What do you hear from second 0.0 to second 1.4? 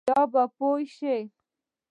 بیا به پوره شي؟